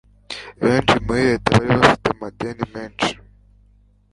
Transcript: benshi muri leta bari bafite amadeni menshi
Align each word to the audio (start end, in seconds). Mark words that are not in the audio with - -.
benshi 0.63 0.95
muri 1.05 1.21
leta 1.29 1.51
bari 1.55 1.67
bafite 1.79 2.07
amadeni 2.15 2.63
menshi 2.73 3.11